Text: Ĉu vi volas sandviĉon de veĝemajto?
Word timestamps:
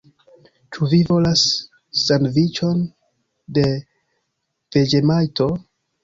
Ĉu 0.75 0.85
vi 0.93 0.99
volas 1.09 1.41
sandviĉon 2.03 2.79
de 3.57 3.65
veĝemajto? 4.77 5.49